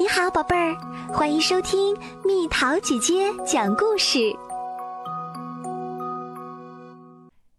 [0.00, 0.76] 你好，宝贝儿，
[1.12, 4.18] 欢迎收听蜜桃姐姐讲故事。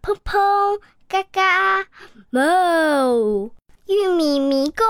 [0.00, 1.84] 砰砰，嘎嘎，
[2.30, 3.50] 哞！
[3.88, 4.86] 玉米迷宫。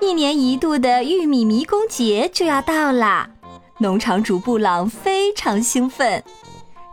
[0.00, 3.30] 一年一度的玉米迷宫节就要到啦，
[3.78, 6.22] 农场主布朗非常兴奋。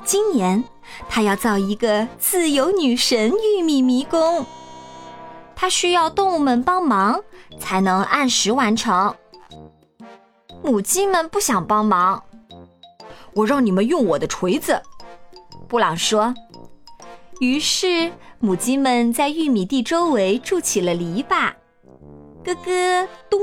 [0.05, 0.64] 今年
[1.09, 4.46] 他要造一个自由女神玉米迷宫。
[5.59, 7.23] 它需要动物们帮忙，
[7.59, 9.15] 才能按时完成。
[10.63, 12.23] 母鸡们不想帮忙，
[13.34, 14.79] 我让你们用我的锤子。
[15.67, 16.34] 布朗说。
[17.39, 21.53] 于是母鸡们在玉米地周围筑起了篱笆，
[22.43, 23.39] 咯咯咚，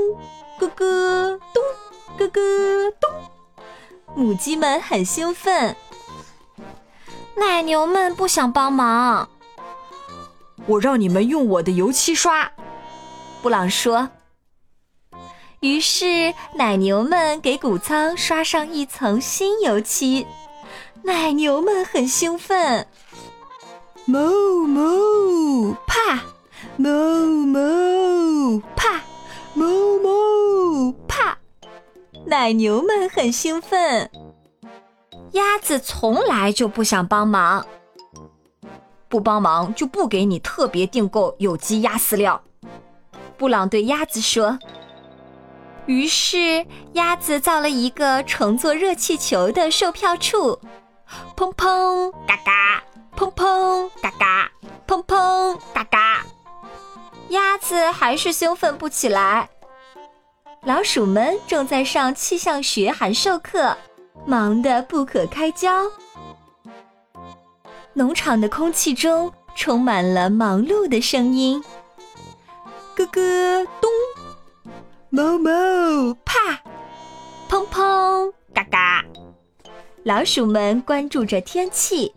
[0.57, 1.63] 咯咯咚，
[2.17, 3.11] 咯咯咚。
[4.15, 5.75] 母鸡们很兴奋。
[7.35, 9.29] 奶牛们不想帮忙。
[10.67, 12.51] 我让你们用我的油漆刷，
[13.41, 14.09] 布朗说。
[15.61, 20.27] 于是奶牛们给谷仓刷上一层新油漆，
[21.03, 22.87] 奶牛们很兴奋。
[24.07, 26.19] 哞哞，怕！
[26.77, 29.01] 哞哞，怕！
[29.55, 31.37] 哞哞，怕！
[32.25, 34.09] 奶牛们很兴奋。
[35.31, 37.65] 鸭子从来就不想帮忙。
[39.07, 42.41] 不帮忙就不给你特别订购有机鸭饲料，
[43.37, 44.57] 布朗对鸭子说。
[45.85, 50.59] 于是鸭子造了一个乘坐热气球的售票处，
[51.35, 52.83] 砰砰嘎嘎，
[53.15, 54.51] 砰砰嘎嘎，
[54.87, 56.25] 砰砰嘎嘎。
[57.29, 59.49] 鸭子还是兴奋不起来。
[60.63, 63.77] 老鼠们正在上气象学函授课，
[64.25, 65.83] 忙得不可开交。
[67.97, 71.63] 农场的空气中充满了忙碌的声音，
[72.93, 73.89] 咯咯咚，
[75.09, 75.49] 猫猫
[76.25, 76.61] 啪，
[77.49, 79.05] 砰砰嘎嘎。
[80.03, 82.11] 老鼠们关注着天气，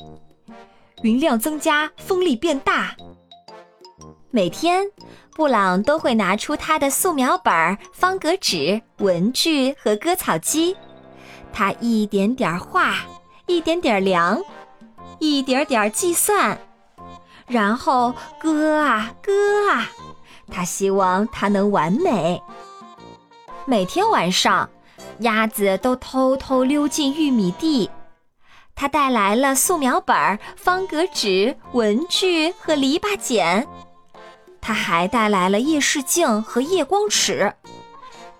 [1.02, 2.96] 云量增加，风力变大。
[4.32, 4.84] 每天，
[5.36, 10.76] 布朗都会拿出他的素描本、方格纸、文具和割草机，
[11.52, 12.96] 他一点点画，
[13.46, 14.42] 一点点量。
[15.18, 16.58] 一点点计算，
[17.46, 19.32] 然后割啊割
[19.70, 19.88] 啊，
[20.50, 22.40] 他希望它能完美。
[23.64, 24.68] 每天晚上，
[25.20, 27.90] 鸭子都偷偷溜进玉米地。
[28.74, 33.66] 他带来了素描本、方格纸、文具和篱笆剪，
[34.60, 37.52] 他还带来了夜视镜和夜光尺。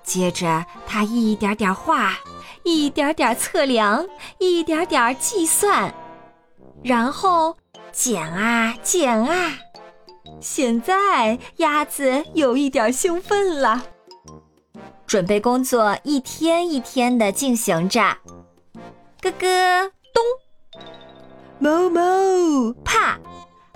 [0.04, 2.14] 接着，他一点点画，
[2.62, 4.06] 一点点测量，
[4.38, 5.92] 一点点计算。
[6.82, 7.56] 然后
[7.92, 9.58] 剪啊剪啊，
[10.40, 13.82] 现在鸭子有一点兴奋了。
[15.06, 18.00] 准备工作一天一天的进行着，
[19.22, 20.22] 咯咯咚，
[21.60, 23.18] 哞哞啪，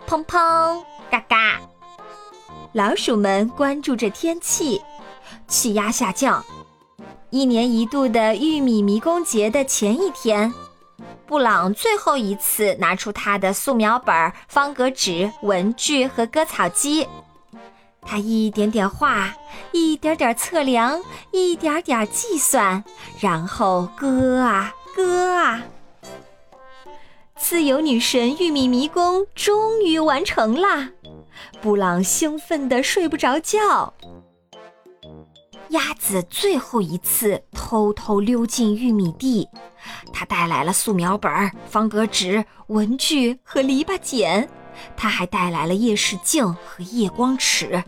[0.07, 1.61] 砰砰嘎嘎。
[2.73, 4.81] 老鼠们关注着天气，
[5.49, 6.45] 气压下降。
[7.31, 10.53] 一年一度的玉米迷宫节的前一天。
[11.33, 14.15] 布朗最后一次拿出他的素描本、
[14.49, 17.09] 方格纸、文具和割草机，
[18.03, 19.35] 他一点点画，
[19.73, 21.01] 一点点测量，
[21.31, 22.85] 一点点计算，
[23.19, 25.63] 然后割啊割啊。
[27.35, 30.91] 自由女神玉米迷宫终于完成啦！
[31.63, 33.95] 布朗兴奋得睡不着觉。
[35.73, 39.49] 鸭子最后一次偷偷溜进玉米地，
[40.13, 41.31] 它带来了素描本、
[41.67, 44.49] 方格纸、文具和篱笆剪，
[44.97, 47.83] 它还带来了夜视镜和夜光尺。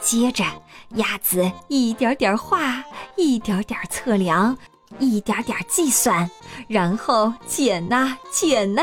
[0.00, 0.44] 接着，
[0.90, 2.84] 鸭子一点点画，
[3.16, 4.56] 一点点测量，
[5.00, 6.30] 一点点计算，
[6.68, 8.82] 然后剪呐剪呐。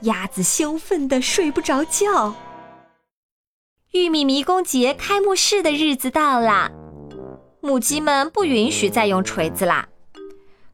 [0.00, 2.34] 鸭子兴奋得睡不着觉。
[3.92, 6.70] 玉米迷宫节开幕式的日子到了。
[7.60, 9.88] 母鸡们不允许再用锤子啦。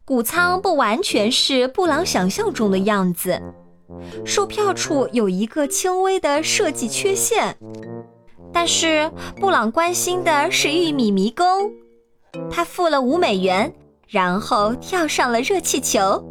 [0.04, 3.40] 谷仓不完全是布朗想象中的样子，
[4.24, 7.56] 售票处有一个轻微的设计缺陷。
[8.52, 11.70] 但是布朗关心的是玉米迷宫，
[12.50, 13.72] 他付了五美元，
[14.08, 16.22] 然后跳上了热气球。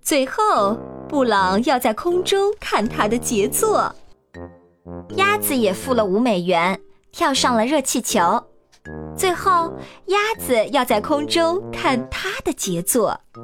[0.00, 3.94] 最后，布朗要在空中看他的杰作。
[5.16, 6.80] 鸭子也付了五美元，
[7.10, 8.42] 跳上了热气球。
[9.16, 9.72] 最后，
[10.06, 13.18] 鸭子要在空中看它的杰作。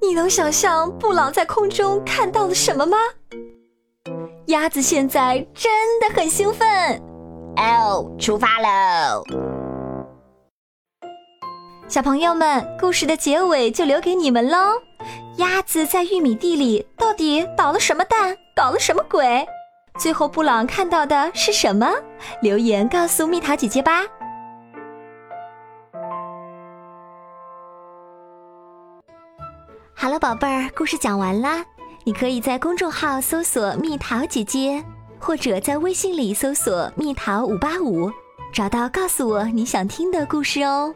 [0.00, 2.98] 你能想象布朗在空中看到了什么吗？
[4.46, 6.68] 鸭子现在真的很兴奋。
[7.56, 9.24] 哦，出发喽！
[11.88, 14.82] 小朋友们，故事的结尾就留给你们喽。
[15.36, 18.36] 鸭子在玉米地里到底捣了什么蛋？
[18.54, 19.46] 搞了什么鬼？
[19.96, 21.88] 最后布朗看到的是什么？
[22.42, 24.02] 留言告诉蜜桃姐姐吧。
[29.94, 31.64] 好了，宝贝儿，故事讲完啦。
[32.02, 34.84] 你可以在公众号搜索“蜜桃姐姐”，
[35.18, 38.10] 或者在微信里搜索“蜜桃五八五”，
[38.52, 40.92] 找到告诉我你想听的故事哦。